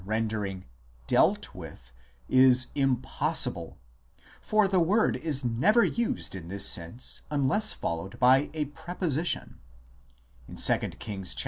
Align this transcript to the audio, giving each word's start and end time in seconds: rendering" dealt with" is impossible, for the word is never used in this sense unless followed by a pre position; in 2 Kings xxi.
rendering" 0.05 0.65
dealt 1.15 1.53
with" 1.53 1.91
is 2.27 2.69
impossible, 2.73 3.77
for 4.41 4.67
the 4.67 4.79
word 4.79 5.15
is 5.15 5.45
never 5.45 5.83
used 5.83 6.33
in 6.33 6.47
this 6.47 6.65
sense 6.65 7.21
unless 7.29 7.71
followed 7.71 8.17
by 8.17 8.49
a 8.55 8.65
pre 8.65 8.95
position; 8.95 9.59
in 10.47 10.55
2 10.55 10.77
Kings 10.97 11.35
xxi. 11.35 11.39